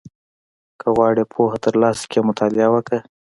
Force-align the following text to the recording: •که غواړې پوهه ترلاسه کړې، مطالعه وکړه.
•که 0.79 0.87
غواړې 0.95 1.23
پوهه 1.33 1.57
ترلاسه 1.65 2.03
کړې، 2.11 2.21
مطالعه 2.29 2.67
وکړه. 2.71 2.99